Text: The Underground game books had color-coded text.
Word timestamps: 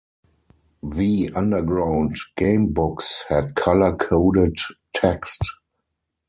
The 0.81 1.29
Underground 1.35 2.15
game 2.35 2.73
books 2.73 3.23
had 3.29 3.53
color-coded 3.53 4.57
text. 4.95 5.43